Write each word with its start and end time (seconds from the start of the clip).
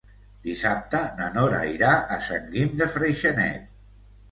Dissabte 0.45 1.01
na 1.19 1.27
Nora 1.35 1.59
irà 1.75 1.91
a 2.17 2.19
Sant 2.31 2.51
Guim 2.57 2.75
de 2.83 2.91
Freixenet. 2.97 3.73